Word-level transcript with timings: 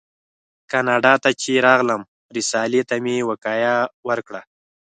کاناډا 0.71 1.13
ته 1.23 1.29
چې 1.41 1.63
راغلم 1.67 2.01
رسالې 2.37 2.81
ته 2.89 2.95
مې 3.03 3.15
وقایه 3.29 3.75
ورکړه. 4.07 4.41